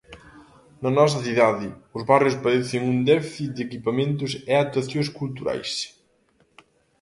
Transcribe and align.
Na 0.81 0.89
nosa 0.97 1.19
cidade, 1.25 1.67
os 1.97 2.03
barrios 2.09 2.41
padecen 2.43 2.81
un 2.93 2.97
déficit 3.11 3.49
de 3.55 3.61
equipamentos 3.67 4.31
e 4.51 4.53
actuacións 4.55 5.07
culturais. 5.19 5.71